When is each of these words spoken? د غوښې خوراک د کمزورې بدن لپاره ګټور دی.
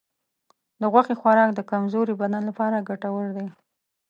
د 0.81 0.83
غوښې 0.91 1.15
خوراک 1.19 1.49
د 1.55 1.59
کمزورې 1.71 2.13
بدن 2.21 2.43
لپاره 2.49 2.85
ګټور 2.89 3.25
دی. 3.37 3.47